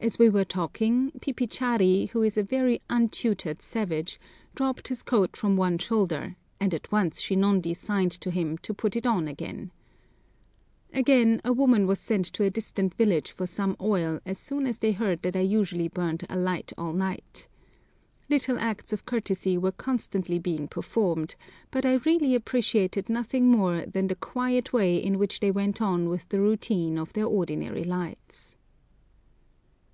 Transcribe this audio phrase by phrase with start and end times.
[0.00, 4.20] As we were talking, Pipichari, who is a very "untutored" savage,
[4.54, 8.94] dropped his coat from one shoulder, and at once Shinondi signed to him to put
[8.94, 9.72] it on again.
[10.92, 14.78] Again, a woman was sent to a distant village for some oil as soon as
[14.78, 17.48] they heard that I usually burned a light all night.
[18.30, 21.34] Little acts of courtesy were constantly being performed;
[21.72, 26.08] but I really appreciated nothing more than the quiet way in which they went on
[26.08, 28.54] with the routine of their ordinary lives.